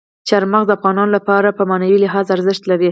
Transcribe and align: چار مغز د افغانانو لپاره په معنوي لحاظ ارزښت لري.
چار 0.29 0.43
مغز 0.51 0.67
د 0.67 0.71
افغانانو 0.77 1.15
لپاره 1.17 1.49
په 1.57 1.63
معنوي 1.69 1.97
لحاظ 2.05 2.25
ارزښت 2.35 2.63
لري. 2.67 2.79